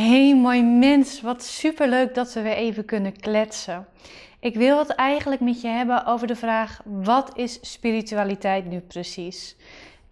Hey 0.00 0.36
mooi 0.36 0.62
mens, 0.62 1.20
wat 1.20 1.42
superleuk 1.44 2.14
dat 2.14 2.32
we 2.32 2.40
weer 2.40 2.52
even 2.52 2.84
kunnen 2.84 3.20
kletsen. 3.20 3.86
Ik 4.38 4.54
wil 4.54 4.78
het 4.78 4.88
eigenlijk 4.88 5.40
met 5.40 5.60
je 5.60 5.68
hebben 5.68 6.06
over 6.06 6.26
de 6.26 6.36
vraag: 6.36 6.80
wat 6.84 7.36
is 7.36 7.58
spiritualiteit 7.60 8.66
nu 8.66 8.78
precies? 8.78 9.56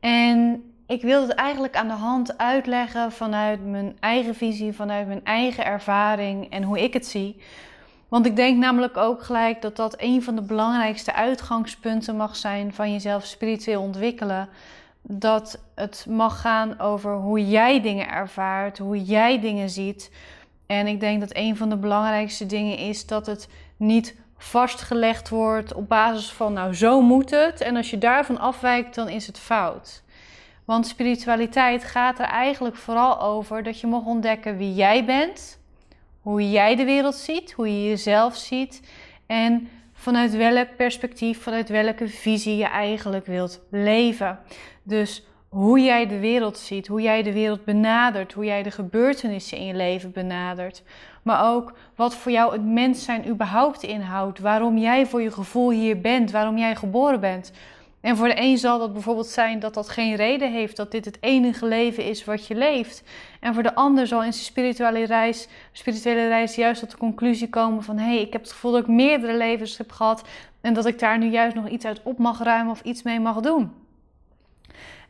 En 0.01 0.63
ik 0.87 1.03
wil 1.03 1.23
het 1.23 1.31
eigenlijk 1.31 1.77
aan 1.77 1.89
de 1.89 1.95
hand 1.95 2.39
uitleggen 2.39 3.13
vanuit 3.13 3.67
mijn 3.67 3.97
eigen 4.01 4.35
visie, 4.35 4.73
vanuit 4.73 5.07
mijn 5.07 5.25
eigen 5.25 5.65
ervaring 5.65 6.51
en 6.51 6.63
hoe 6.63 6.83
ik 6.83 6.93
het 6.93 7.07
zie. 7.07 7.37
Want 8.09 8.27
ik 8.27 8.37
denk 8.37 8.59
namelijk 8.59 8.97
ook 8.97 9.23
gelijk 9.23 9.63
dat 9.63 9.77
dat 9.77 9.95
een 9.99 10.23
van 10.23 10.35
de 10.35 10.43
belangrijkste 10.43 11.13
uitgangspunten 11.13 12.17
mag 12.17 12.37
zijn 12.37 12.75
van 12.75 12.93
jezelf 12.93 13.25
spiritueel 13.25 13.83
ontwikkelen 13.83 14.49
dat 15.03 15.63
het 15.75 16.07
mag 16.09 16.41
gaan 16.41 16.81
over 16.81 17.15
hoe 17.15 17.49
jij 17.49 17.81
dingen 17.81 18.09
ervaart, 18.09 18.79
hoe 18.79 19.05
jij 19.05 19.41
dingen 19.41 19.71
ziet. 19.71 20.11
En 20.67 20.87
ik 20.87 21.01
denk 21.01 21.21
dat 21.21 21.31
een 21.37 21.57
van 21.57 21.69
de 21.69 21.77
belangrijkste 21.77 22.47
dingen 22.47 22.79
is 22.79 23.07
dat 23.07 23.27
het 23.27 23.49
niet 23.77 24.17
vastgelegd 24.37 25.29
wordt 25.29 25.75
op 25.75 25.89
basis 25.89 26.33
van, 26.33 26.53
nou 26.53 26.75
zo 26.75 27.01
moet 27.01 27.31
het. 27.31 27.61
En 27.61 27.77
als 27.77 27.91
je 27.91 27.99
daarvan 27.99 28.39
afwijkt, 28.39 28.95
dan 28.95 29.09
is 29.09 29.27
het 29.27 29.39
fout. 29.39 30.03
Want 30.65 30.87
spiritualiteit 30.87 31.85
gaat 31.85 32.19
er 32.19 32.27
eigenlijk 32.27 32.77
vooral 32.77 33.21
over 33.21 33.63
dat 33.63 33.81
je 33.81 33.87
mag 33.87 34.05
ontdekken 34.05 34.57
wie 34.57 34.75
jij 34.75 35.05
bent, 35.05 35.59
hoe 36.21 36.51
jij 36.51 36.77
de 36.77 36.85
wereld 36.85 37.15
ziet, 37.15 37.53
hoe 37.53 37.69
je 37.69 37.89
jezelf 37.89 38.37
ziet 38.37 38.81
en 39.27 39.69
vanuit 39.99 40.37
welk 40.37 40.77
perspectief, 40.77 41.43
vanuit 41.43 41.69
welke 41.69 42.09
visie 42.09 42.57
je 42.57 42.67
eigenlijk 42.67 43.27
wilt 43.27 43.61
leven. 43.71 44.39
Dus 44.83 45.27
hoe 45.49 45.81
jij 45.81 46.07
de 46.07 46.19
wereld 46.19 46.59
ziet, 46.59 46.87
hoe 46.87 47.01
jij 47.01 47.23
de 47.23 47.33
wereld 47.33 47.65
benadert, 47.65 48.33
hoe 48.33 48.45
jij 48.45 48.63
de 48.63 48.71
gebeurtenissen 48.71 49.59
in 49.59 49.67
je 49.67 49.75
leven 49.75 50.13
benadert. 50.13 50.83
Maar 51.23 51.55
ook 51.55 51.73
wat 51.95 52.15
voor 52.15 52.33
jou 52.33 52.53
het 52.53 52.65
mens 52.65 53.05
zijn 53.05 53.29
überhaupt 53.29 53.83
inhoudt. 53.83 54.39
Waarom 54.39 54.79
jij 54.79 55.07
voor 55.07 55.23
je 55.23 55.31
gevoel 55.31 55.71
hier 55.71 56.01
bent, 56.01 56.31
waarom 56.31 56.59
jij 56.59 56.77
geboren 56.77 57.21
bent. 57.21 57.53
En 58.01 58.17
voor 58.17 58.29
de 58.29 58.41
een 58.41 58.59
zal 58.59 58.79
dat 58.79 58.93
bijvoorbeeld 58.93 59.27
zijn 59.27 59.59
dat 59.59 59.75
dat 59.75 59.89
geen 59.89 60.15
reden 60.15 60.53
heeft, 60.53 60.77
dat 60.77 60.91
dit 60.91 61.05
het 61.05 61.19
enige 61.21 61.67
leven 61.67 62.05
is 62.05 62.25
wat 62.25 62.47
je 62.47 62.55
leeft. 62.55 63.03
En 63.41 63.55
voor 63.55 63.63
de 63.63 63.75
ander 63.75 64.07
zal 64.07 64.25
in 64.25 64.33
zijn 64.33 64.45
spirituele 64.45 65.07
reis, 65.07 65.49
spirituele 65.73 66.29
reis 66.29 66.55
juist 66.55 66.81
tot 66.81 66.91
de 66.91 66.97
conclusie 66.97 67.49
komen 67.49 67.83
van 67.83 67.99
hé, 67.99 68.05
hey, 68.05 68.21
ik 68.21 68.33
heb 68.33 68.43
het 68.43 68.53
gevoel 68.53 68.73
dat 68.73 68.81
ik 68.81 68.89
meerdere 68.89 69.37
levens 69.37 69.79
heb 69.79 69.93
gehad 69.93 70.29
en 70.61 70.75
dat 70.75 70.87
ik 70.87 70.99
daar 70.99 71.19
nu 71.19 71.31
juist 71.31 71.55
nog 71.55 71.69
iets 71.69 71.85
uit 71.85 72.01
op 72.03 72.19
mag 72.19 72.43
ruimen 72.43 72.73
of 72.73 72.81
iets 72.81 73.03
mee 73.03 73.21
mag 73.21 73.41
doen. 73.41 73.73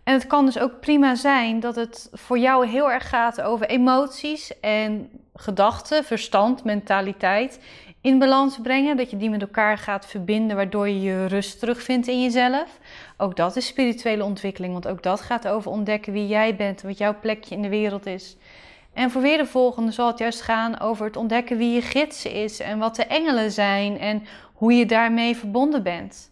En 0.02 0.14
het 0.14 0.26
kan 0.26 0.44
dus 0.44 0.58
ook 0.58 0.80
prima 0.80 1.14
zijn 1.14 1.60
dat 1.60 1.76
het 1.76 2.08
voor 2.12 2.38
jou 2.38 2.66
heel 2.66 2.90
erg 2.90 3.08
gaat 3.08 3.40
over 3.40 3.68
emoties 3.68 4.60
en 4.60 5.10
gedachten, 5.38 6.04
verstand, 6.04 6.64
mentaliteit 6.64 7.60
in 8.00 8.18
balans 8.18 8.58
brengen. 8.62 8.96
Dat 8.96 9.10
je 9.10 9.16
die 9.16 9.30
met 9.30 9.40
elkaar 9.40 9.78
gaat 9.78 10.06
verbinden, 10.06 10.56
waardoor 10.56 10.88
je 10.88 11.00
je 11.00 11.26
rust 11.26 11.58
terugvindt 11.58 12.06
in 12.06 12.22
jezelf. 12.22 12.78
Ook 13.16 13.36
dat 13.36 13.56
is 13.56 13.66
spirituele 13.66 14.24
ontwikkeling, 14.24 14.72
want 14.72 14.88
ook 14.88 15.02
dat 15.02 15.20
gaat 15.20 15.48
over 15.48 15.70
ontdekken 15.70 16.12
wie 16.12 16.26
jij 16.26 16.56
bent, 16.56 16.82
wat 16.82 16.98
jouw 16.98 17.18
plekje 17.20 17.54
in 17.54 17.62
de 17.62 17.68
wereld 17.68 18.06
is. 18.06 18.36
En 18.92 19.10
voor 19.10 19.22
weer 19.22 19.38
de 19.38 19.46
volgende 19.46 19.92
zal 19.92 20.06
het 20.06 20.18
juist 20.18 20.40
gaan 20.40 20.80
over 20.80 21.06
het 21.06 21.16
ontdekken 21.16 21.56
wie 21.56 21.74
je 21.74 21.82
gids 21.82 22.24
is 22.24 22.60
en 22.60 22.78
wat 22.78 22.96
de 22.96 23.04
engelen 23.04 23.52
zijn 23.52 23.98
en 23.98 24.22
hoe 24.52 24.72
je 24.72 24.86
daarmee 24.86 25.36
verbonden 25.36 25.82
bent. 25.82 26.30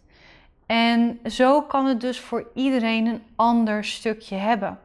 En 0.65 1.19
zo 1.25 1.61
kan 1.61 1.85
het 1.85 2.01
dus 2.01 2.19
voor 2.19 2.47
iedereen 2.53 3.05
een 3.05 3.23
ander 3.35 3.85
stukje 3.85 4.35
hebben. 4.35 4.79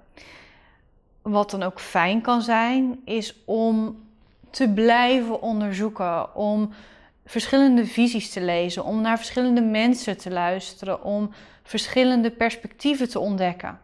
Wat 1.23 1.51
dan 1.51 1.63
ook 1.63 1.81
fijn 1.81 2.21
kan 2.21 2.43
zijn, 2.43 3.01
is 3.05 3.35
om 3.45 3.97
te 4.53 4.69
blijven 4.69 5.43
onderzoeken, 5.43 6.35
om 6.35 6.71
verschillende 7.27 7.87
visies 7.87 8.31
te 8.31 8.41
lezen, 8.41 8.85
om 8.85 9.01
naar 9.01 9.17
verschillende 9.17 9.63
mensen 9.63 10.19
te 10.19 10.31
luisteren, 10.31 11.05
om 11.05 11.31
verschillende 11.63 12.31
perspectieven 12.31 13.09
te 13.09 13.19
ontdekken. 13.19 13.79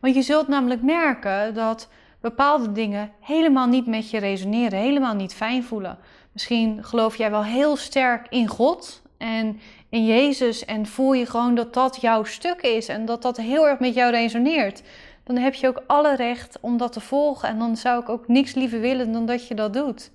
Want 0.00 0.14
je 0.14 0.22
zult 0.22 0.48
namelijk 0.48 0.82
merken 0.82 1.54
dat 1.54 1.88
bepaalde 2.20 2.72
dingen 2.72 3.10
helemaal 3.20 3.66
niet 3.66 3.86
met 3.86 4.10
je 4.10 4.18
resoneren, 4.18 4.78
helemaal 4.78 5.14
niet 5.14 5.34
fijn 5.34 5.64
voelen. 5.64 5.98
Misschien 6.32 6.84
geloof 6.84 7.16
jij 7.16 7.30
wel 7.30 7.44
heel 7.44 7.76
sterk 7.76 8.26
in 8.30 8.46
God 8.48 9.02
en 9.18 9.60
in 9.88 10.04
Jezus 10.04 10.64
en 10.64 10.86
voel 10.86 11.12
je 11.12 11.26
gewoon 11.26 11.54
dat 11.54 11.74
dat 11.74 12.00
jouw 12.00 12.24
stuk 12.24 12.60
is 12.60 12.88
en 12.88 13.04
dat 13.04 13.22
dat 13.22 13.36
heel 13.36 13.68
erg 13.68 13.78
met 13.78 13.94
jou 13.94 14.10
resoneert. 14.10 14.82
Dan 15.24 15.36
heb 15.36 15.54
je 15.54 15.68
ook 15.68 15.82
alle 15.86 16.16
recht 16.16 16.58
om 16.60 16.76
dat 16.76 16.92
te 16.92 17.00
volgen 17.00 17.48
en 17.48 17.58
dan 17.58 17.76
zou 17.76 18.00
ik 18.00 18.08
ook 18.08 18.28
niks 18.28 18.54
liever 18.54 18.80
willen 18.80 19.12
dan 19.12 19.26
dat 19.26 19.48
je 19.48 19.54
dat 19.54 19.72
doet. 19.72 20.10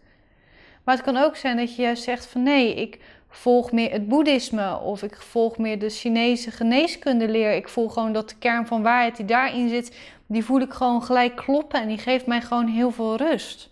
Maar 0.83 0.95
het 0.95 1.03
kan 1.03 1.17
ook 1.17 1.35
zijn 1.35 1.57
dat 1.57 1.75
je 1.75 1.95
zegt 1.95 2.25
van 2.25 2.43
nee, 2.43 2.73
ik 2.75 2.99
volg 3.29 3.71
meer 3.71 3.91
het 3.91 4.07
boeddhisme 4.07 4.79
of 4.79 5.03
ik 5.03 5.15
volg 5.15 5.57
meer 5.57 5.79
de 5.79 5.89
Chinese 5.89 6.51
geneeskundeleer. 6.51 7.55
Ik 7.55 7.69
voel 7.69 7.89
gewoon 7.89 8.13
dat 8.13 8.29
de 8.29 8.35
kern 8.39 8.67
van 8.67 8.81
waarheid 8.81 9.15
die 9.15 9.25
daarin 9.25 9.69
zit, 9.69 9.97
die 10.25 10.45
voel 10.45 10.59
ik 10.59 10.73
gewoon 10.73 11.03
gelijk 11.03 11.35
kloppen 11.35 11.81
en 11.81 11.87
die 11.87 11.97
geeft 11.97 12.25
mij 12.25 12.41
gewoon 12.41 12.67
heel 12.67 12.91
veel 12.91 13.15
rust. 13.15 13.69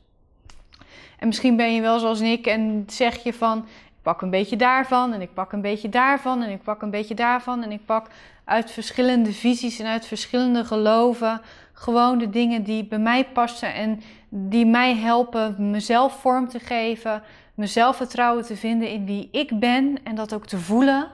En 1.20 1.28
misschien 1.28 1.56
ben 1.56 1.74
je 1.74 1.82
wel 1.82 2.00
zoals 2.00 2.22
ik 2.22 2.48
en 2.48 2.84
zeg 2.88 3.24
je 3.24 3.34
van 3.34 3.66
pak 4.08 4.22
een 4.22 4.30
beetje 4.30 4.56
daarvan 4.56 5.14
en 5.14 5.22
ik 5.22 5.34
pak 5.34 5.52
een 5.52 5.62
beetje 5.62 5.90
daarvan 5.90 6.44
en 6.44 6.50
ik 6.50 6.64
pak 6.64 6.82
een 6.82 6.90
beetje 6.90 7.16
daarvan 7.16 7.64
en 7.64 7.72
ik 7.72 7.86
pak 7.86 8.08
uit 8.46 8.72
verschillende 8.72 9.34
visies 9.34 9.80
en 9.80 9.86
uit 9.86 10.06
verschillende 10.06 10.66
geloven 10.66 11.42
gewoon 11.74 12.18
de 12.18 12.30
dingen 12.30 12.64
die 12.64 12.86
bij 12.86 13.00
mij 13.00 13.26
passen 13.26 13.74
en 13.74 14.02
die 14.30 14.66
mij 14.66 14.96
helpen 14.96 15.72
mezelf 15.72 16.20
vorm 16.20 16.48
te 16.48 16.60
geven, 16.60 17.24
mezelf 17.54 17.96
vertrouwen 17.96 18.44
te 18.44 18.56
vinden 18.56 18.90
in 18.90 19.06
wie 19.06 19.30
ik 19.32 19.60
ben 19.60 19.98
en 20.04 20.16
dat 20.16 20.34
ook 20.34 20.46
te 20.46 20.58
voelen 20.58 21.08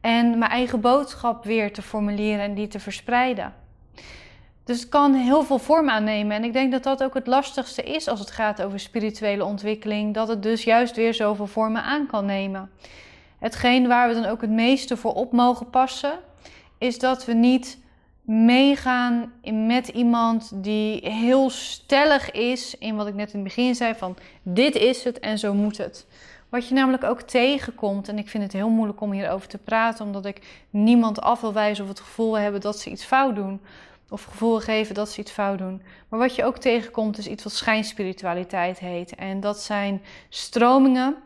en 0.00 0.38
mijn 0.38 0.50
eigen 0.50 0.80
boodschap 0.80 1.44
weer 1.44 1.72
te 1.72 1.82
formuleren 1.82 2.40
en 2.40 2.54
die 2.54 2.68
te 2.68 2.80
verspreiden. 2.80 3.54
Dus 4.70 4.80
het 4.80 4.88
kan 4.88 5.14
heel 5.14 5.42
veel 5.42 5.58
vorm 5.58 5.90
aannemen 5.90 6.36
en 6.36 6.44
ik 6.44 6.52
denk 6.52 6.72
dat 6.72 6.82
dat 6.82 7.02
ook 7.02 7.14
het 7.14 7.26
lastigste 7.26 7.82
is 7.82 8.08
als 8.08 8.20
het 8.20 8.30
gaat 8.30 8.62
over 8.62 8.80
spirituele 8.80 9.44
ontwikkeling, 9.44 10.14
dat 10.14 10.28
het 10.28 10.42
dus 10.42 10.64
juist 10.64 10.96
weer 10.96 11.14
zoveel 11.14 11.46
vormen 11.46 11.82
aan 11.82 12.06
kan 12.06 12.26
nemen. 12.26 12.70
Hetgeen 13.38 13.88
waar 13.88 14.08
we 14.08 14.14
dan 14.14 14.24
ook 14.24 14.40
het 14.40 14.50
meeste 14.50 14.96
voor 14.96 15.14
op 15.14 15.32
mogen 15.32 15.70
passen, 15.70 16.12
is 16.78 16.98
dat 16.98 17.24
we 17.24 17.32
niet 17.32 17.78
meegaan 18.22 19.32
met 19.52 19.88
iemand 19.88 20.50
die 20.54 21.08
heel 21.08 21.50
stellig 21.50 22.30
is 22.30 22.78
in 22.78 22.96
wat 22.96 23.06
ik 23.06 23.14
net 23.14 23.32
in 23.32 23.38
het 23.38 23.48
begin 23.48 23.74
zei 23.74 23.94
van 23.94 24.16
dit 24.42 24.74
is 24.74 25.04
het 25.04 25.18
en 25.18 25.38
zo 25.38 25.54
moet 25.54 25.78
het. 25.78 26.06
Wat 26.48 26.68
je 26.68 26.74
namelijk 26.74 27.04
ook 27.04 27.20
tegenkomt, 27.20 28.08
en 28.08 28.18
ik 28.18 28.28
vind 28.28 28.42
het 28.42 28.52
heel 28.52 28.70
moeilijk 28.70 29.00
om 29.00 29.12
hierover 29.12 29.48
te 29.48 29.58
praten, 29.58 30.04
omdat 30.04 30.26
ik 30.26 30.66
niemand 30.70 31.20
af 31.20 31.40
wil 31.40 31.52
wijzen 31.52 31.84
of 31.84 31.90
het 31.90 32.00
gevoel 32.00 32.38
hebben 32.38 32.60
dat 32.60 32.78
ze 32.78 32.90
iets 32.90 33.04
fout 33.04 33.34
doen, 33.34 33.60
of 34.10 34.24
gevoel 34.24 34.60
geven 34.60 34.94
dat 34.94 35.08
ze 35.08 35.20
iets 35.20 35.30
fout 35.30 35.58
doen. 35.58 35.82
Maar 36.08 36.18
wat 36.18 36.34
je 36.34 36.44
ook 36.44 36.58
tegenkomt 36.58 37.18
is 37.18 37.26
iets 37.26 37.44
wat 37.44 37.52
schijnspiritualiteit 37.52 38.78
heet. 38.78 39.14
En 39.14 39.40
dat 39.40 39.60
zijn 39.60 40.02
stromingen 40.28 41.16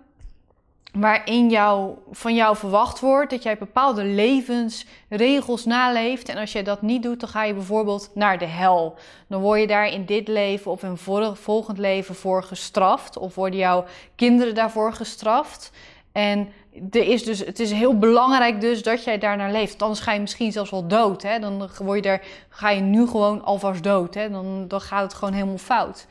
waarin 0.93 1.51
jou, 1.51 1.95
van 2.11 2.35
jou 2.35 2.57
verwacht 2.57 3.01
wordt 3.01 3.31
dat 3.31 3.43
jij 3.43 3.59
bepaalde 3.59 4.05
levensregels 4.05 5.65
naleeft. 5.65 6.29
En 6.29 6.37
als 6.37 6.53
jij 6.53 6.63
dat 6.63 6.83
niet 6.83 7.03
doet, 7.03 7.21
dan 7.21 7.29
ga 7.29 7.45
je 7.45 7.55
bijvoorbeeld 7.55 8.11
naar 8.15 8.39
de 8.39 8.45
hel. 8.45 8.95
Dan 9.27 9.41
word 9.41 9.61
je 9.61 9.67
daar 9.67 9.89
in 9.89 10.05
dit 10.05 10.29
leven 10.29 10.71
of 10.71 10.83
in 10.83 10.97
volgend 11.35 11.79
leven 11.79 12.15
voor 12.15 12.43
gestraft. 12.43 13.17
Of 13.17 13.35
worden 13.35 13.59
jouw 13.59 13.85
kinderen 14.17 14.55
daarvoor 14.55 14.93
gestraft. 14.93 15.71
En 16.15 16.49
er 16.91 17.09
is 17.09 17.25
dus, 17.25 17.39
het 17.39 17.61
is 17.61 17.71
heel 17.71 17.99
belangrijk 17.99 18.61
dus 18.61 18.83
dat 18.83 19.05
jij 19.05 19.19
daarnaar 19.19 19.53
leeft. 19.53 19.83
Anders 19.83 20.01
ga 20.01 20.13
je 20.13 20.21
misschien 20.21 20.53
zelfs 20.53 20.71
wel 20.71 20.87
dood. 20.87 21.23
Hè? 21.23 21.39
Dan 21.39 21.71
word 21.79 21.97
je 21.97 22.03
daar, 22.03 22.23
ga 22.49 22.71
je 22.71 22.81
nu 22.81 23.07
gewoon 23.07 23.45
alvast 23.45 23.83
dood. 23.83 24.15
Hè? 24.15 24.31
Dan, 24.31 24.69
dan 24.69 24.81
gaat 24.81 25.03
het 25.03 25.15
gewoon 25.15 25.35
helemaal 25.35 25.59
fout. 25.59 26.07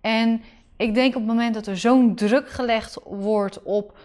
En 0.00 0.42
ik 0.76 0.94
denk 0.94 1.14
op 1.14 1.20
het 1.20 1.30
moment 1.30 1.54
dat 1.54 1.66
er 1.66 1.78
zo'n 1.78 2.14
druk 2.14 2.48
gelegd 2.48 2.98
wordt 3.04 3.62
op 3.62 3.96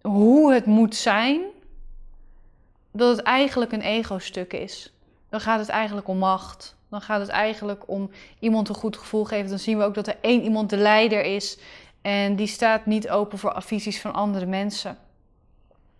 hoe 0.00 0.52
het 0.52 0.66
moet 0.66 0.96
zijn, 0.96 1.40
dat 2.92 3.16
het 3.16 3.26
eigenlijk 3.26 3.72
een 3.72 3.82
ego-stuk 3.82 4.52
is. 4.52 4.92
Dan 5.28 5.40
gaat 5.40 5.58
het 5.58 5.68
eigenlijk 5.68 6.08
om 6.08 6.18
macht. 6.18 6.76
Dan 6.88 7.00
gaat 7.00 7.20
het 7.20 7.28
eigenlijk 7.28 7.82
om 7.86 8.10
iemand 8.38 8.68
een 8.68 8.74
goed 8.74 8.96
gevoel 8.96 9.24
geven. 9.24 9.48
Dan 9.48 9.58
zien 9.58 9.78
we 9.78 9.84
ook 9.84 9.94
dat 9.94 10.06
er 10.06 10.16
één 10.20 10.42
iemand 10.42 10.70
de 10.70 10.76
leider 10.76 11.24
is. 11.24 11.58
En 12.02 12.36
die 12.36 12.46
staat 12.46 12.86
niet 12.86 13.08
open 13.08 13.38
voor 13.38 13.54
visies 13.58 14.00
van 14.00 14.14
andere 14.14 14.46
mensen. 14.46 14.98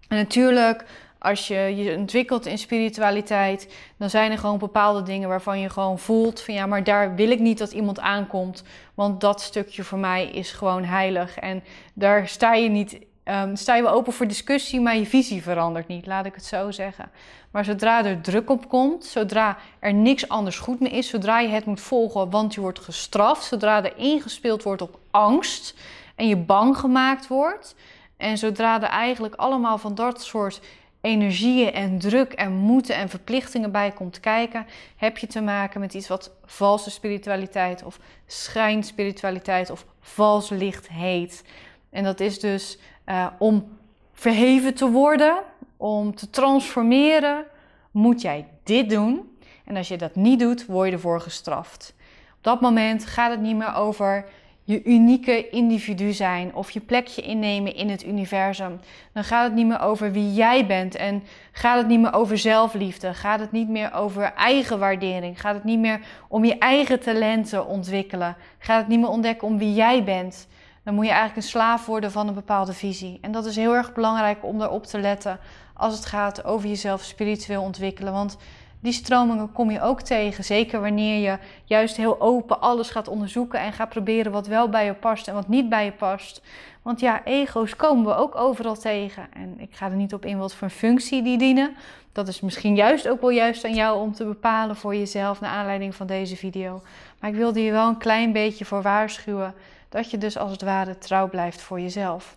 En 0.08 0.16
natuurlijk, 0.16 0.84
als 1.18 1.48
je 1.48 1.54
je 1.54 1.96
ontwikkelt 1.96 2.46
in 2.46 2.58
spiritualiteit, 2.58 3.74
dan 3.96 4.10
zijn 4.10 4.30
er 4.30 4.38
gewoon 4.38 4.58
bepaalde 4.58 5.02
dingen 5.02 5.28
waarvan 5.28 5.60
je 5.60 5.68
gewoon 5.68 5.98
voelt 5.98 6.40
van 6.40 6.54
ja, 6.54 6.66
maar 6.66 6.84
daar 6.84 7.14
wil 7.14 7.30
ik 7.30 7.38
niet 7.38 7.58
dat 7.58 7.72
iemand 7.72 8.00
aankomt, 8.00 8.62
want 8.94 9.20
dat 9.20 9.40
stukje 9.40 9.84
voor 9.84 9.98
mij 9.98 10.30
is 10.30 10.52
gewoon 10.52 10.84
heilig 10.84 11.38
en 11.38 11.62
daar 11.94 12.28
sta 12.28 12.54
je 12.54 12.68
niet 12.68 12.98
um, 13.24 13.56
sta 13.56 13.74
je 13.76 13.82
wel 13.82 13.92
open 13.92 14.12
voor 14.12 14.26
discussie, 14.26 14.80
maar 14.80 14.96
je 14.96 15.06
visie 15.06 15.42
verandert 15.42 15.88
niet, 15.88 16.06
laat 16.06 16.26
ik 16.26 16.34
het 16.34 16.44
zo 16.44 16.70
zeggen. 16.70 17.10
Maar 17.50 17.64
zodra 17.64 18.04
er 18.04 18.20
druk 18.20 18.50
op 18.50 18.68
komt, 18.68 19.04
zodra 19.04 19.56
er 19.78 19.94
niks 19.94 20.28
anders 20.28 20.58
goed 20.58 20.80
meer 20.80 20.92
is, 20.92 21.08
zodra 21.08 21.40
je 21.40 21.48
het 21.48 21.64
moet 21.64 21.80
volgen, 21.80 22.30
want 22.30 22.54
je 22.54 22.60
wordt 22.60 22.78
gestraft, 22.78 23.44
zodra 23.44 23.84
er 23.84 23.96
ingespeeld 23.96 24.62
wordt 24.62 24.82
op 24.82 24.98
angst 25.10 25.74
en 26.16 26.28
je 26.28 26.36
bang 26.36 26.76
gemaakt 26.76 27.26
wordt, 27.26 27.74
en 28.16 28.38
zodra 28.38 28.82
er 28.82 28.88
eigenlijk 28.88 29.34
allemaal 29.34 29.78
van 29.78 29.94
dat 29.94 30.22
soort 30.22 30.60
energieën 31.00 31.72
en 31.72 31.98
druk 31.98 32.32
en 32.32 32.52
moeten 32.52 32.94
en 32.94 33.08
verplichtingen 33.08 33.72
bij 33.72 33.90
komt 33.90 34.20
kijken, 34.20 34.66
heb 34.96 35.18
je 35.18 35.26
te 35.26 35.40
maken 35.40 35.80
met 35.80 35.94
iets 35.94 36.08
wat 36.08 36.30
valse 36.44 36.90
spiritualiteit 36.90 37.82
of 37.82 37.98
schijnspiritualiteit 38.26 39.70
of 39.70 39.84
vals 40.00 40.48
licht 40.48 40.88
heet. 40.88 41.44
En 41.92 42.04
dat 42.04 42.20
is 42.20 42.40
dus 42.40 42.78
uh, 43.06 43.26
om 43.38 43.78
verheven 44.12 44.74
te 44.74 44.90
worden, 44.90 45.42
om 45.76 46.14
te 46.14 46.30
transformeren, 46.30 47.44
moet 47.90 48.20
jij 48.20 48.46
dit 48.62 48.90
doen. 48.90 49.36
En 49.64 49.76
als 49.76 49.88
je 49.88 49.96
dat 49.96 50.14
niet 50.14 50.38
doet, 50.40 50.66
word 50.66 50.88
je 50.88 50.94
ervoor 50.94 51.20
gestraft. 51.20 51.94
Op 52.36 52.44
dat 52.44 52.60
moment 52.60 53.06
gaat 53.06 53.30
het 53.30 53.40
niet 53.40 53.56
meer 53.56 53.74
over 53.74 54.24
je 54.64 54.84
unieke 54.84 55.48
individu 55.48 56.12
zijn 56.12 56.54
of 56.54 56.70
je 56.70 56.80
plekje 56.80 57.22
innemen 57.22 57.74
in 57.74 57.88
het 57.88 58.04
universum. 58.04 58.80
Dan 59.12 59.24
gaat 59.24 59.44
het 59.44 59.54
niet 59.54 59.66
meer 59.66 59.80
over 59.80 60.12
wie 60.12 60.32
jij 60.32 60.66
bent 60.66 60.94
en 60.94 61.22
gaat 61.52 61.78
het 61.78 61.86
niet 61.86 62.00
meer 62.00 62.12
over 62.12 62.38
zelfliefde. 62.38 63.14
Gaat 63.14 63.40
het 63.40 63.52
niet 63.52 63.68
meer 63.68 63.92
over 63.92 64.22
eigenwaardering. 64.22 65.40
Gaat 65.40 65.54
het 65.54 65.64
niet 65.64 65.78
meer 65.78 66.00
om 66.28 66.44
je 66.44 66.58
eigen 66.58 67.00
talenten 67.00 67.66
ontwikkelen. 67.66 68.36
Gaat 68.58 68.78
het 68.78 68.88
niet 68.88 69.00
meer 69.00 69.08
ontdekken 69.08 69.48
om 69.48 69.58
wie 69.58 69.74
jij 69.74 70.04
bent. 70.04 70.48
Dan 70.84 70.94
moet 70.94 71.04
je 71.04 71.10
eigenlijk 71.10 71.42
een 71.42 71.50
slaaf 71.50 71.86
worden 71.86 72.12
van 72.12 72.28
een 72.28 72.34
bepaalde 72.34 72.72
visie. 72.72 73.18
En 73.20 73.32
dat 73.32 73.46
is 73.46 73.56
heel 73.56 73.74
erg 73.74 73.92
belangrijk 73.92 74.44
om 74.44 74.58
daarop 74.58 74.86
te 74.86 75.00
letten 75.00 75.38
als 75.74 75.94
het 75.94 76.06
gaat 76.06 76.44
over 76.44 76.68
jezelf 76.68 77.02
spiritueel 77.02 77.62
ontwikkelen. 77.62 78.12
Want 78.12 78.36
die 78.80 78.92
stromingen 78.92 79.52
kom 79.52 79.70
je 79.70 79.80
ook 79.80 80.00
tegen. 80.00 80.44
Zeker 80.44 80.80
wanneer 80.80 81.30
je 81.30 81.38
juist 81.64 81.96
heel 81.96 82.20
open 82.20 82.60
alles 82.60 82.90
gaat 82.90 83.08
onderzoeken 83.08 83.60
en 83.60 83.72
gaat 83.72 83.88
proberen 83.88 84.32
wat 84.32 84.46
wel 84.46 84.68
bij 84.68 84.84
je 84.84 84.94
past 84.94 85.28
en 85.28 85.34
wat 85.34 85.48
niet 85.48 85.68
bij 85.68 85.84
je 85.84 85.92
past. 85.92 86.42
Want 86.82 87.00
ja, 87.00 87.24
ego's 87.24 87.76
komen 87.76 88.04
we 88.04 88.14
ook 88.14 88.36
overal 88.36 88.76
tegen. 88.76 89.26
En 89.32 89.60
ik 89.60 89.74
ga 89.74 89.86
er 89.86 89.96
niet 89.96 90.14
op 90.14 90.24
in 90.24 90.38
wat 90.38 90.54
voor 90.54 90.70
functie 90.70 91.22
die 91.22 91.38
dienen. 91.38 91.76
Dat 92.12 92.28
is 92.28 92.40
misschien 92.40 92.74
juist 92.74 93.08
ook 93.08 93.20
wel 93.20 93.30
juist 93.30 93.64
aan 93.64 93.74
jou 93.74 94.00
om 94.00 94.12
te 94.12 94.24
bepalen 94.24 94.76
voor 94.76 94.94
jezelf 94.96 95.40
naar 95.40 95.50
aanleiding 95.50 95.94
van 95.94 96.06
deze 96.06 96.36
video. 96.36 96.82
Maar 97.20 97.30
ik 97.30 97.36
wilde 97.36 97.62
je 97.62 97.72
wel 97.72 97.88
een 97.88 97.98
klein 97.98 98.32
beetje 98.32 98.64
voor 98.64 98.82
waarschuwen 98.82 99.54
dat 99.92 100.10
je 100.10 100.18
dus 100.18 100.38
als 100.38 100.50
het 100.50 100.62
ware 100.62 100.98
trouw 100.98 101.28
blijft 101.28 101.60
voor 101.60 101.80
jezelf. 101.80 102.36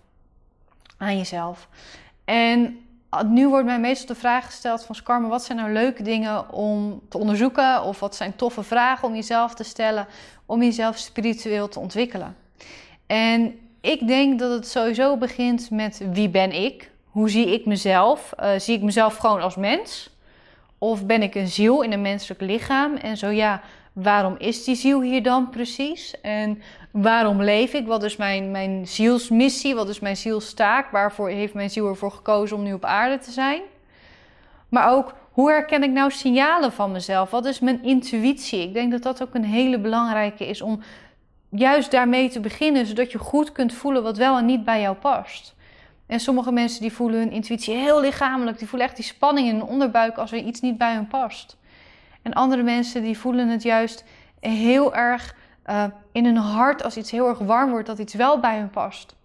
Aan 0.97 1.17
jezelf. 1.17 1.67
En 2.25 2.79
nu 3.25 3.47
wordt 3.47 3.65
mij 3.65 3.79
meestal 3.79 4.07
de 4.07 4.15
vraag 4.15 4.45
gesteld 4.45 4.83
van 4.83 4.95
Skarma, 4.95 5.27
wat 5.27 5.43
zijn 5.43 5.57
nou 5.57 5.71
leuke 5.71 6.03
dingen 6.03 6.51
om 6.51 7.01
te 7.09 7.17
onderzoeken? 7.17 7.83
Of 7.83 7.99
wat 7.99 8.15
zijn 8.15 8.35
toffe 8.35 8.63
vragen 8.63 9.07
om 9.07 9.15
jezelf 9.15 9.53
te 9.53 9.63
stellen, 9.63 10.07
om 10.45 10.63
jezelf 10.63 10.97
spiritueel 10.97 11.67
te 11.67 11.79
ontwikkelen? 11.79 12.35
En 13.05 13.59
ik 13.81 14.07
denk 14.07 14.39
dat 14.39 14.51
het 14.51 14.67
sowieso 14.67 15.17
begint 15.17 15.69
met 15.69 16.01
wie 16.11 16.29
ben 16.29 16.51
ik? 16.51 16.91
Hoe 17.05 17.29
zie 17.29 17.53
ik 17.53 17.65
mezelf? 17.65 18.33
Uh, 18.39 18.49
zie 18.57 18.75
ik 18.75 18.81
mezelf 18.81 19.15
gewoon 19.17 19.41
als 19.41 19.55
mens? 19.55 20.09
Of 20.77 21.05
ben 21.05 21.21
ik 21.21 21.35
een 21.35 21.47
ziel 21.47 21.81
in 21.81 21.91
een 21.91 22.01
menselijk 22.01 22.41
lichaam? 22.41 22.95
En 22.95 23.17
zo 23.17 23.29
ja, 23.29 23.61
waarom 23.95 24.35
is 24.37 24.63
die 24.63 24.75
ziel 24.75 25.01
hier 25.01 25.23
dan 25.23 25.49
precies? 25.49 26.21
En 26.21 26.61
waarom 26.91 27.41
leef 27.41 27.73
ik? 27.73 27.87
Wat 27.87 28.03
is 28.03 28.15
mijn, 28.15 28.51
mijn 28.51 28.87
zielsmissie? 28.87 29.75
Wat 29.75 29.89
is 29.89 29.99
mijn 29.99 30.17
zielstaak? 30.17 30.91
Waarvoor 30.91 31.29
heeft 31.29 31.53
mijn 31.53 31.69
ziel 31.69 31.87
ervoor 31.87 32.11
gekozen 32.11 32.57
om 32.57 32.63
nu 32.63 32.73
op 32.73 32.85
aarde 32.85 33.17
te 33.17 33.31
zijn? 33.31 33.61
Maar 34.69 34.91
ook, 34.91 35.13
hoe 35.31 35.49
herken 35.49 35.83
ik 35.83 35.91
nou 35.91 36.11
signalen 36.11 36.71
van 36.71 36.91
mezelf? 36.91 37.31
Wat 37.31 37.45
is 37.45 37.59
mijn 37.59 37.83
intuïtie? 37.83 38.61
Ik 38.61 38.73
denk 38.73 38.91
dat 38.91 39.03
dat 39.03 39.21
ook 39.21 39.33
een 39.33 39.45
hele 39.45 39.79
belangrijke 39.79 40.47
is 40.47 40.61
om 40.61 40.81
juist 41.49 41.91
daarmee 41.91 42.29
te 42.29 42.39
beginnen, 42.39 42.85
zodat 42.85 43.11
je 43.11 43.17
goed 43.17 43.51
kunt 43.51 43.73
voelen 43.73 44.03
wat 44.03 44.17
wel 44.17 44.37
en 44.37 44.45
niet 44.45 44.63
bij 44.63 44.81
jou 44.81 44.95
past. 44.95 45.55
En 46.07 46.19
sommige 46.19 46.51
mensen 46.51 46.81
die 46.81 46.91
voelen 46.91 47.19
hun 47.19 47.31
intuïtie 47.31 47.75
heel 47.75 48.01
lichamelijk, 48.01 48.57
die 48.57 48.67
voelen 48.67 48.87
echt 48.87 48.97
die 48.97 49.05
spanning 49.05 49.47
in 49.47 49.53
hun 49.53 49.67
onderbuik 49.67 50.17
als 50.17 50.31
er 50.31 50.37
iets 50.37 50.61
niet 50.61 50.77
bij 50.77 50.93
hun 50.93 51.07
past. 51.07 51.57
En 52.25 52.33
andere 52.33 52.63
mensen 52.63 53.03
die 53.03 53.17
voelen 53.17 53.47
het 53.47 53.63
juist 53.63 54.03
heel 54.39 54.95
erg 54.95 55.35
uh, 55.69 55.83
in 56.11 56.25
hun 56.25 56.35
hart 56.35 56.83
als 56.83 56.97
iets 56.97 57.11
heel 57.11 57.27
erg 57.27 57.39
warm 57.39 57.69
wordt, 57.69 57.87
dat 57.87 57.99
iets 57.99 58.13
wel 58.13 58.39
bij 58.39 58.57
hun 58.57 58.69
past. 58.69 59.15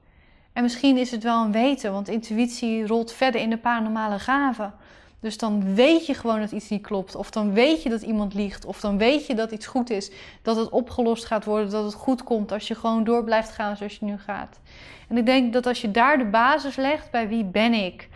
En 0.53 0.63
misschien 0.63 0.97
is 0.97 1.11
het 1.11 1.23
wel 1.23 1.45
een 1.45 1.53
weten, 1.53 1.93
want 1.93 2.09
intuïtie 2.09 2.87
rolt 2.87 3.13
verder 3.13 3.41
in 3.41 3.51
de 3.51 3.57
paranormale 3.57 4.19
gaven. 4.19 4.75
Dus 5.21 5.39
dan 5.39 5.75
weet 5.75 6.07
je 6.07 6.15
gewoon 6.15 6.41
dat 6.41 6.53
iets 6.53 6.69
niet 6.69 6.83
klopt. 6.83 7.15
Of 7.15 7.31
dan 7.31 7.53
weet 7.53 7.83
je 7.83 7.89
dat 7.89 8.03
iemand 8.03 8.35
liegt. 8.35 8.65
Of 8.65 8.81
dan 8.81 8.99
weet 8.99 9.27
je 9.27 9.35
dat 9.35 9.51
iets 9.51 9.67
goed 9.67 9.91
is. 9.91 10.11
Dat 10.43 10.57
het 10.57 10.69
opgelost 10.69 11.25
gaat 11.25 11.45
worden. 11.45 11.71
Dat 11.71 11.85
het 11.85 11.95
goed 11.95 12.23
komt 12.23 12.53
als 12.53 12.69
je 12.69 12.75
gewoon 12.75 13.05
door 13.05 13.25
blijft 13.25 13.51
gaan 13.51 13.77
zoals 13.77 13.97
je 13.97 14.05
nu 14.05 14.19
gaat. 14.19 14.61
En 15.09 15.17
ik 15.17 15.27
denk 15.27 15.53
dat 15.53 15.67
als 15.67 15.81
je 15.81 15.91
daar 15.91 16.19
de 16.19 16.25
basis 16.25 16.77
legt 16.77 17.11
bij 17.11 17.29
wie 17.29 17.45
ben 17.45 17.73
ik. 17.73 18.09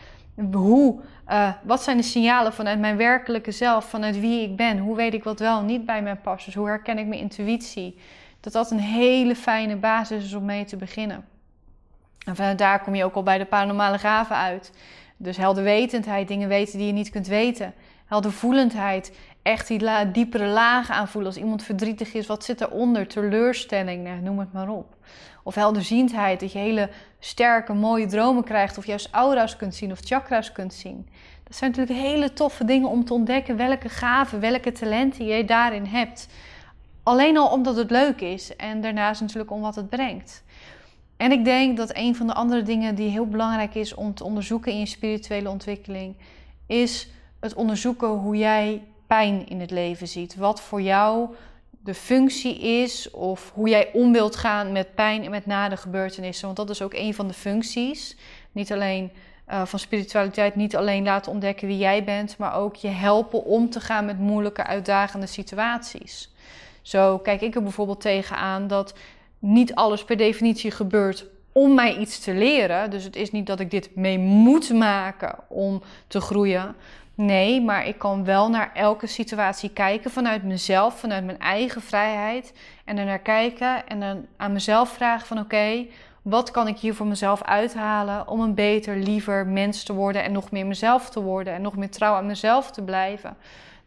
Hoe, 0.52 1.00
uh, 1.28 1.52
wat 1.62 1.82
zijn 1.82 1.96
de 1.96 2.02
signalen 2.02 2.52
vanuit 2.52 2.78
mijn 2.78 2.96
werkelijke 2.96 3.50
zelf, 3.50 3.84
vanuit 3.84 4.20
wie 4.20 4.42
ik 4.42 4.56
ben? 4.56 4.78
Hoe 4.78 4.96
weet 4.96 5.14
ik 5.14 5.24
wat 5.24 5.38
wel 5.38 5.62
niet 5.62 5.86
bij 5.86 6.02
mij 6.02 6.16
past? 6.16 6.44
Dus 6.44 6.54
hoe 6.54 6.66
herken 6.66 6.98
ik 6.98 7.06
mijn 7.06 7.20
intuïtie? 7.20 7.98
Dat 8.40 8.52
dat 8.52 8.70
een 8.70 8.78
hele 8.78 9.36
fijne 9.36 9.76
basis 9.76 10.24
is 10.24 10.34
om 10.34 10.44
mee 10.44 10.64
te 10.64 10.76
beginnen. 10.76 11.24
En 12.26 12.36
vanuit 12.36 12.58
daar 12.58 12.80
kom 12.82 12.94
je 12.94 13.04
ook 13.04 13.14
al 13.14 13.22
bij 13.22 13.38
de 13.38 13.44
paranormale 13.44 13.98
gaven 13.98 14.36
uit. 14.36 14.72
Dus 15.16 15.36
helderwetendheid, 15.36 16.28
dingen 16.28 16.48
weten 16.48 16.78
die 16.78 16.86
je 16.86 16.92
niet 16.92 17.10
kunt 17.10 17.26
weten. 17.26 17.74
Heldervoelendheid, 18.06 19.16
echt 19.42 19.68
die 19.68 20.10
diepere 20.12 20.46
lagen 20.46 20.94
aanvoelen. 20.94 21.30
Als 21.30 21.40
iemand 21.40 21.62
verdrietig 21.62 22.14
is, 22.14 22.26
wat 22.26 22.44
zit 22.44 22.60
eronder? 22.60 23.06
Teleurstelling, 23.06 24.04
nou, 24.04 24.20
noem 24.20 24.38
het 24.38 24.52
maar 24.52 24.68
op. 24.68 24.96
Of 25.46 25.54
helderziendheid, 25.54 26.40
dat 26.40 26.52
je 26.52 26.58
hele 26.58 26.90
sterke, 27.18 27.72
mooie 27.72 28.06
dromen 28.06 28.44
krijgt. 28.44 28.78
Of 28.78 28.86
juist 28.86 29.08
aura's 29.10 29.56
kunt 29.56 29.74
zien 29.74 29.90
of 29.90 30.00
chakra's 30.00 30.52
kunt 30.52 30.74
zien. 30.74 31.08
Dat 31.44 31.56
zijn 31.56 31.70
natuurlijk 31.70 31.98
hele 31.98 32.32
toffe 32.32 32.64
dingen 32.64 32.88
om 32.88 33.04
te 33.04 33.14
ontdekken 33.14 33.56
welke 33.56 33.88
gaven, 33.88 34.40
welke 34.40 34.72
talenten 34.72 35.26
je 35.26 35.44
daarin 35.44 35.84
hebt. 35.84 36.28
Alleen 37.02 37.36
al 37.36 37.48
omdat 37.48 37.76
het 37.76 37.90
leuk 37.90 38.20
is 38.20 38.56
en 38.56 38.80
daarnaast 38.80 39.20
natuurlijk 39.20 39.50
om 39.50 39.60
wat 39.60 39.74
het 39.74 39.88
brengt. 39.88 40.44
En 41.16 41.32
ik 41.32 41.44
denk 41.44 41.76
dat 41.76 41.96
een 41.96 42.16
van 42.16 42.26
de 42.26 42.34
andere 42.34 42.62
dingen 42.62 42.94
die 42.94 43.10
heel 43.10 43.26
belangrijk 43.26 43.74
is 43.74 43.94
om 43.94 44.14
te 44.14 44.24
onderzoeken 44.24 44.72
in 44.72 44.78
je 44.78 44.86
spirituele 44.86 45.48
ontwikkeling, 45.48 46.16
is 46.66 47.08
het 47.40 47.54
onderzoeken 47.54 48.08
hoe 48.08 48.36
jij 48.36 48.82
pijn 49.06 49.48
in 49.48 49.60
het 49.60 49.70
leven 49.70 50.08
ziet. 50.08 50.36
Wat 50.36 50.60
voor 50.60 50.82
jou 50.82 51.28
de 51.84 51.94
functie 51.94 52.58
is 52.58 53.10
of 53.10 53.52
hoe 53.54 53.68
jij 53.68 53.90
om 53.92 54.12
wilt 54.12 54.36
gaan 54.36 54.72
met 54.72 54.94
pijn 54.94 55.24
en 55.24 55.30
met 55.30 55.46
na 55.46 55.68
de 55.68 55.76
gebeurtenissen. 55.76 56.44
Want 56.44 56.56
dat 56.56 56.70
is 56.70 56.82
ook 56.82 56.94
een 56.94 57.14
van 57.14 57.28
de 57.28 57.34
functies. 57.34 58.16
Niet 58.52 58.72
alleen 58.72 59.12
uh, 59.48 59.64
van 59.64 59.78
spiritualiteit, 59.78 60.54
niet 60.54 60.76
alleen 60.76 61.04
laten 61.04 61.32
ontdekken 61.32 61.68
wie 61.68 61.78
jij 61.78 62.04
bent, 62.04 62.38
maar 62.38 62.54
ook 62.54 62.76
je 62.76 62.88
helpen 62.88 63.44
om 63.44 63.70
te 63.70 63.80
gaan 63.80 64.04
met 64.04 64.18
moeilijke, 64.18 64.64
uitdagende 64.64 65.26
situaties. 65.26 66.32
Zo 66.82 67.18
kijk 67.18 67.40
ik 67.40 67.54
er 67.54 67.62
bijvoorbeeld 67.62 68.00
tegenaan 68.00 68.66
dat 68.66 68.94
niet 69.38 69.74
alles 69.74 70.04
per 70.04 70.16
definitie 70.16 70.70
gebeurt 70.70 71.26
om 71.52 71.74
mij 71.74 71.96
iets 71.96 72.18
te 72.18 72.34
leren. 72.34 72.90
Dus 72.90 73.04
het 73.04 73.16
is 73.16 73.30
niet 73.30 73.46
dat 73.46 73.60
ik 73.60 73.70
dit 73.70 73.96
mee 73.96 74.18
moet 74.18 74.72
maken 74.72 75.38
om 75.48 75.82
te 76.06 76.20
groeien. 76.20 76.74
Nee, 77.14 77.60
maar 77.60 77.86
ik 77.86 77.98
kan 77.98 78.24
wel 78.24 78.50
naar 78.50 78.70
elke 78.74 79.06
situatie 79.06 79.70
kijken 79.70 80.10
vanuit 80.10 80.42
mezelf, 80.42 80.98
vanuit 80.98 81.24
mijn 81.24 81.38
eigen 81.38 81.82
vrijheid. 81.82 82.52
En 82.84 82.98
er 82.98 83.04
naar 83.04 83.18
kijken 83.18 83.86
en 83.88 84.00
dan 84.00 84.26
aan 84.36 84.52
mezelf 84.52 84.88
vragen 84.88 85.26
van 85.26 85.38
oké, 85.38 85.86
wat 86.22 86.50
kan 86.50 86.68
ik 86.68 86.78
hier 86.78 86.94
voor 86.94 87.06
mezelf 87.06 87.42
uithalen 87.42 88.28
om 88.28 88.40
een 88.40 88.54
beter, 88.54 88.96
liever 88.96 89.46
mens 89.46 89.82
te 89.82 89.92
worden 89.92 90.24
en 90.24 90.32
nog 90.32 90.50
meer 90.50 90.66
mezelf 90.66 91.10
te 91.10 91.22
worden 91.22 91.52
en 91.52 91.62
nog 91.62 91.76
meer 91.76 91.90
trouw 91.90 92.14
aan 92.14 92.26
mezelf 92.26 92.70
te 92.70 92.82
blijven. 92.82 93.36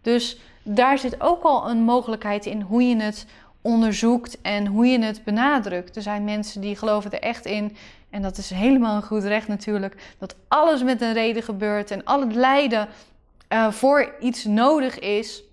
Dus 0.02 0.40
daar 0.64 0.98
zit 0.98 1.22
ook 1.22 1.44
al 1.44 1.70
een 1.70 1.82
mogelijkheid 1.82 2.46
in 2.46 2.62
hoe 2.62 2.84
je 2.84 2.96
het 2.96 3.26
onderzoekt 3.62 4.42
en 4.42 4.66
hoe 4.66 4.86
je 4.88 5.00
het 5.00 5.24
benadrukt. 5.24 5.96
Er 5.96 6.02
zijn 6.02 6.24
mensen 6.24 6.62
die 6.62 6.76
geloven 6.76 7.12
er 7.12 7.20
echt 7.20 7.46
in. 7.46 7.76
En 8.10 8.22
dat 8.22 8.38
is 8.38 8.50
helemaal 8.50 8.96
een 8.96 9.04
goed 9.04 9.24
recht 9.24 9.48
natuurlijk. 9.48 10.16
Dat 10.18 10.36
alles 10.48 10.84
met 10.84 11.02
een 11.02 11.14
reden 11.14 11.44
gebeurt 11.44 11.92
en 11.92 12.04
al 12.04 12.22
het 12.22 12.36
lijden 12.36 12.88
uh, 13.50 13.72
voor 13.72 14.14
iets 14.20 14.46
nodig 14.46 15.00
is. 15.00 15.44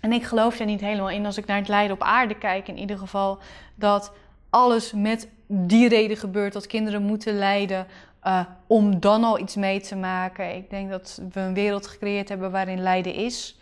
En 0.00 0.12
ik 0.12 0.24
geloof 0.24 0.58
er 0.58 0.66
niet 0.66 0.80
helemaal 0.80 1.10
in 1.10 1.26
als 1.26 1.38
ik 1.38 1.46
naar 1.46 1.56
het 1.56 1.68
lijden 1.68 1.96
op 1.96 2.02
aarde 2.02 2.38
kijk. 2.38 2.68
In 2.68 2.78
ieder 2.78 2.98
geval 2.98 3.38
dat 3.74 4.12
alles 4.50 4.92
met 4.92 5.28
die 5.46 5.88
reden 5.88 6.16
gebeurt. 6.16 6.52
Dat 6.52 6.66
kinderen 6.66 7.02
moeten 7.02 7.38
lijden 7.38 7.86
uh, 8.24 8.40
om 8.66 9.00
dan 9.00 9.24
al 9.24 9.38
iets 9.38 9.54
mee 9.54 9.80
te 9.80 9.96
maken. 9.96 10.54
Ik 10.54 10.70
denk 10.70 10.90
dat 10.90 11.20
we 11.32 11.40
een 11.40 11.54
wereld 11.54 11.86
gecreëerd 11.86 12.28
hebben 12.28 12.50
waarin 12.50 12.82
lijden 12.82 13.14
is. 13.14 13.58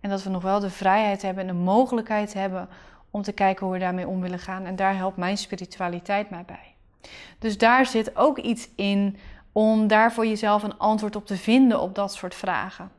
En 0.00 0.10
dat 0.10 0.22
we 0.22 0.30
nog 0.30 0.42
wel 0.42 0.60
de 0.60 0.70
vrijheid 0.70 1.22
hebben 1.22 1.48
en 1.48 1.54
de 1.56 1.62
mogelijkheid 1.62 2.34
hebben 2.34 2.68
om 3.10 3.22
te 3.22 3.32
kijken 3.32 3.66
hoe 3.66 3.74
we 3.74 3.80
daarmee 3.80 4.08
om 4.08 4.20
willen 4.20 4.38
gaan. 4.38 4.64
En 4.64 4.76
daar 4.76 4.96
helpt 4.96 5.16
mijn 5.16 5.38
spiritualiteit 5.38 6.30
mij 6.30 6.44
bij. 6.46 6.74
Dus 7.38 7.58
daar 7.58 7.86
zit 7.86 8.16
ook 8.16 8.38
iets 8.38 8.68
in 8.76 9.16
om 9.54 9.86
daar 9.86 10.12
voor 10.12 10.26
jezelf 10.26 10.62
een 10.62 10.78
antwoord 10.78 11.16
op 11.16 11.26
te 11.26 11.36
vinden 11.36 11.80
op 11.80 11.94
dat 11.94 12.14
soort 12.14 12.34
vragen. 12.34 12.90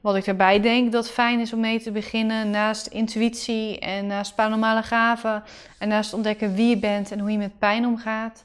Wat 0.00 0.16
ik 0.16 0.24
daarbij 0.24 0.60
denk 0.60 0.92
dat 0.92 1.10
fijn 1.10 1.40
is 1.40 1.52
om 1.52 1.60
mee 1.60 1.80
te 1.80 1.90
beginnen, 1.90 2.50
naast 2.50 2.86
intuïtie 2.86 3.78
en 3.78 4.06
naast 4.06 4.34
paranormale 4.34 4.82
gaven 4.82 5.42
en 5.78 5.88
naast 5.88 6.12
ontdekken 6.12 6.54
wie 6.54 6.68
je 6.68 6.78
bent 6.78 7.10
en 7.10 7.20
hoe 7.20 7.30
je 7.30 7.38
met 7.38 7.58
pijn 7.58 7.86
omgaat, 7.86 8.44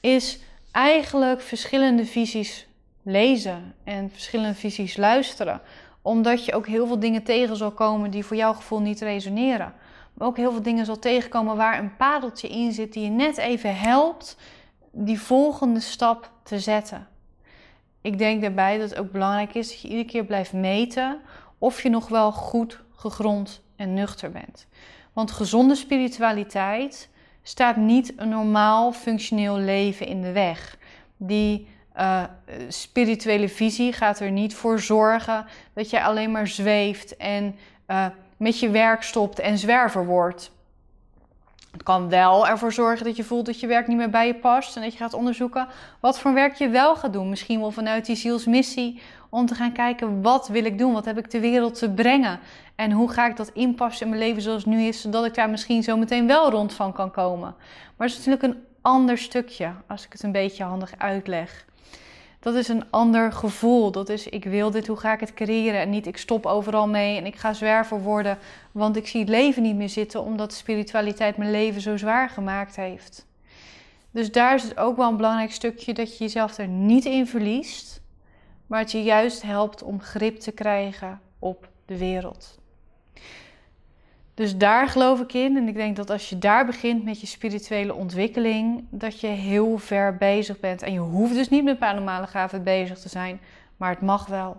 is 0.00 0.38
eigenlijk 0.72 1.40
verschillende 1.40 2.06
visies 2.06 2.66
lezen 3.02 3.74
en 3.84 4.10
verschillende 4.10 4.54
visies 4.54 4.96
luisteren. 4.96 5.60
Omdat 6.02 6.44
je 6.44 6.54
ook 6.54 6.66
heel 6.66 6.86
veel 6.86 6.98
dingen 6.98 7.22
tegen 7.22 7.56
zal 7.56 7.70
komen 7.70 8.10
die 8.10 8.24
voor 8.24 8.36
jouw 8.36 8.52
gevoel 8.52 8.80
niet 8.80 9.00
resoneren. 9.00 9.72
Maar 10.14 10.28
ook 10.28 10.36
heel 10.36 10.52
veel 10.52 10.62
dingen 10.62 10.84
zal 10.84 10.98
tegenkomen 10.98 11.56
waar 11.56 11.78
een 11.78 11.96
padeltje 11.96 12.48
in 12.48 12.72
zit 12.72 12.92
die 12.92 13.02
je 13.02 13.10
net 13.10 13.36
even 13.36 13.76
helpt 13.76 14.36
die 14.90 15.20
volgende 15.20 15.80
stap 15.80 16.30
te 16.42 16.58
zetten. 16.58 17.08
Ik 18.00 18.18
denk 18.18 18.42
daarbij 18.42 18.78
dat 18.78 18.90
het 18.90 18.98
ook 18.98 19.12
belangrijk 19.12 19.54
is 19.54 19.68
dat 19.68 19.80
je 19.80 19.88
iedere 19.88 20.08
keer 20.08 20.24
blijft 20.24 20.52
meten 20.52 21.20
of 21.58 21.82
je 21.82 21.88
nog 21.88 22.08
wel 22.08 22.32
goed 22.32 22.80
gegrond 22.94 23.62
en 23.76 23.94
nuchter 23.94 24.30
bent. 24.30 24.66
Want 25.12 25.30
gezonde 25.30 25.74
spiritualiteit 25.74 27.08
staat 27.42 27.76
niet 27.76 28.12
een 28.16 28.28
normaal 28.28 28.92
functioneel 28.92 29.56
leven 29.56 30.06
in 30.06 30.22
de 30.22 30.32
weg. 30.32 30.78
Die 31.16 31.68
uh, 31.96 32.24
spirituele 32.68 33.48
visie 33.48 33.92
gaat 33.92 34.20
er 34.20 34.30
niet 34.30 34.54
voor 34.54 34.80
zorgen 34.80 35.46
dat 35.72 35.90
je 35.90 36.02
alleen 36.02 36.30
maar 36.30 36.46
zweeft 36.46 37.16
en 37.16 37.56
uh, 37.88 38.06
met 38.36 38.60
je 38.60 38.70
werk 38.70 39.02
stopt 39.02 39.38
en 39.38 39.58
zwerver 39.58 40.06
wordt. 40.06 40.52
Kan 41.88 42.08
wel 42.08 42.48
ervoor 42.48 42.72
zorgen 42.72 43.04
dat 43.04 43.16
je 43.16 43.24
voelt 43.24 43.46
dat 43.46 43.60
je 43.60 43.66
werk 43.66 43.86
niet 43.86 43.96
meer 43.96 44.10
bij 44.10 44.26
je 44.26 44.34
past 44.34 44.76
en 44.76 44.82
dat 44.82 44.92
je 44.92 44.98
gaat 44.98 45.14
onderzoeken 45.14 45.68
wat 46.00 46.18
voor 46.18 46.34
werk 46.34 46.54
je 46.54 46.68
wel 46.68 46.96
gaat 46.96 47.12
doen. 47.12 47.28
Misschien 47.28 47.60
wel 47.60 47.70
vanuit 47.70 48.06
die 48.06 48.16
zielsmissie 48.16 49.00
om 49.28 49.46
te 49.46 49.54
gaan 49.54 49.72
kijken 49.72 50.22
wat 50.22 50.48
wil 50.48 50.64
ik 50.64 50.78
doen, 50.78 50.92
wat 50.92 51.04
heb 51.04 51.18
ik 51.18 51.30
de 51.30 51.40
wereld 51.40 51.78
te 51.78 51.90
brengen 51.90 52.40
en 52.74 52.92
hoe 52.92 53.10
ga 53.10 53.28
ik 53.28 53.36
dat 53.36 53.50
inpassen 53.54 54.06
in 54.06 54.12
mijn 54.12 54.22
leven 54.22 54.42
zoals 54.42 54.64
het 54.64 54.72
nu 54.74 54.82
is, 54.82 55.00
zodat 55.00 55.24
ik 55.24 55.34
daar 55.34 55.50
misschien 55.50 55.82
zo 55.82 55.96
meteen 55.96 56.26
wel 56.26 56.50
rond 56.50 56.72
van 56.72 56.92
kan 56.92 57.10
komen. 57.10 57.54
Maar 57.96 58.08
het 58.08 58.18
is 58.18 58.26
natuurlijk 58.26 58.54
een 58.54 58.64
ander 58.82 59.18
stukje 59.18 59.72
als 59.86 60.04
ik 60.04 60.12
het 60.12 60.22
een 60.22 60.32
beetje 60.32 60.64
handig 60.64 60.92
uitleg 60.98 61.64
dat 62.40 62.54
is 62.54 62.68
een 62.68 62.90
ander 62.90 63.32
gevoel. 63.32 63.90
Dat 63.90 64.08
is 64.08 64.28
ik 64.28 64.44
wil 64.44 64.70
dit, 64.70 64.86
hoe 64.86 64.96
ga 64.96 65.12
ik 65.12 65.20
het 65.20 65.34
creëren? 65.34 65.80
En 65.80 65.90
niet 65.90 66.06
ik 66.06 66.16
stop 66.16 66.46
overal 66.46 66.88
mee 66.88 67.16
en 67.16 67.26
ik 67.26 67.36
ga 67.36 67.52
zwerver 67.52 68.02
worden, 68.02 68.38
want 68.72 68.96
ik 68.96 69.06
zie 69.06 69.20
het 69.20 69.28
leven 69.28 69.62
niet 69.62 69.76
meer 69.76 69.88
zitten 69.88 70.22
omdat 70.22 70.52
spiritualiteit 70.52 71.36
mijn 71.36 71.50
leven 71.50 71.80
zo 71.80 71.96
zwaar 71.96 72.28
gemaakt 72.28 72.76
heeft. 72.76 73.26
Dus 74.10 74.32
daar 74.32 74.54
is 74.54 74.62
het 74.62 74.76
ook 74.76 74.96
wel 74.96 75.08
een 75.08 75.16
belangrijk 75.16 75.52
stukje 75.52 75.94
dat 75.94 76.18
je 76.18 76.24
jezelf 76.24 76.58
er 76.58 76.68
niet 76.68 77.04
in 77.04 77.26
verliest, 77.26 78.00
maar 78.66 78.80
het 78.80 78.92
je 78.92 79.02
juist 79.02 79.42
helpt 79.42 79.82
om 79.82 80.00
grip 80.00 80.38
te 80.38 80.52
krijgen 80.52 81.20
op 81.38 81.68
de 81.86 81.98
wereld. 81.98 82.58
Dus 84.38 84.56
daar 84.56 84.88
geloof 84.88 85.20
ik 85.20 85.32
in. 85.32 85.56
En 85.56 85.68
ik 85.68 85.74
denk 85.74 85.96
dat 85.96 86.10
als 86.10 86.28
je 86.28 86.38
daar 86.38 86.66
begint 86.66 87.04
met 87.04 87.20
je 87.20 87.26
spirituele 87.26 87.94
ontwikkeling, 87.94 88.84
dat 88.90 89.20
je 89.20 89.26
heel 89.26 89.78
ver 89.78 90.16
bezig 90.16 90.60
bent. 90.60 90.82
En 90.82 90.92
je 90.92 90.98
hoeft 90.98 91.34
dus 91.34 91.48
niet 91.48 91.64
met 91.64 91.78
paranormale 91.78 92.26
gaven 92.26 92.62
bezig 92.62 92.98
te 92.98 93.08
zijn, 93.08 93.40
maar 93.76 93.90
het 93.90 94.00
mag 94.00 94.26
wel. 94.26 94.56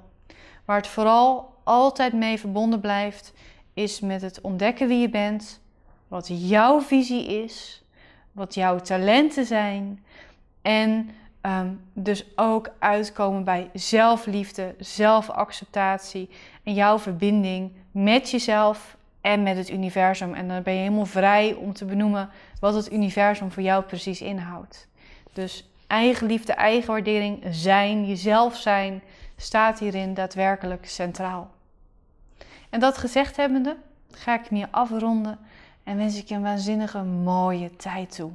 Waar 0.65 0.77
het 0.77 0.87
vooral 0.87 1.53
altijd 1.63 2.13
mee 2.13 2.39
verbonden 2.39 2.79
blijft, 2.79 3.33
is 3.73 3.99
met 3.99 4.21
het 4.21 4.41
ontdekken 4.41 4.87
wie 4.87 4.99
je 4.99 5.09
bent, 5.09 5.61
wat 6.07 6.29
jouw 6.31 6.81
visie 6.81 7.43
is, 7.43 7.83
wat 8.31 8.53
jouw 8.53 8.79
talenten 8.79 9.45
zijn. 9.45 10.03
En 10.61 11.09
ehm, 11.41 11.69
dus 11.93 12.25
ook 12.35 12.69
uitkomen 12.79 13.43
bij 13.43 13.69
zelfliefde, 13.73 14.75
zelfacceptatie 14.79 16.29
en 16.63 16.73
jouw 16.73 16.99
verbinding 16.99 17.71
met 17.91 18.31
jezelf 18.31 18.97
en 19.29 19.43
met 19.43 19.57
het 19.57 19.69
universum. 19.69 20.33
En 20.33 20.47
dan 20.47 20.63
ben 20.63 20.73
je 20.73 20.79
helemaal 20.79 21.05
vrij 21.05 21.53
om 21.53 21.73
te 21.73 21.85
benoemen 21.85 22.29
wat 22.59 22.73
het 22.73 22.91
universum 22.91 23.51
voor 23.51 23.63
jou 23.63 23.83
precies 23.83 24.21
inhoudt. 24.21 24.87
Dus 25.33 25.69
eigenliefde, 25.87 26.53
eigenwaardering, 26.53 27.43
zijn, 27.49 28.05
jezelf 28.05 28.55
zijn, 28.55 29.01
staat 29.37 29.79
hierin 29.79 30.13
daadwerkelijk 30.13 30.85
centraal. 30.85 31.51
En 32.69 32.79
dat 32.79 32.97
gezegd 32.97 33.37
hebbende, 33.37 33.77
ga 34.11 34.39
ik 34.39 34.51
me 34.51 34.67
afronden 34.71 35.39
en 35.83 35.97
wens 35.97 36.17
ik 36.17 36.27
je 36.27 36.35
een 36.35 36.41
waanzinnige 36.41 37.03
mooie 37.03 37.75
tijd 37.75 38.15
toe. 38.15 38.31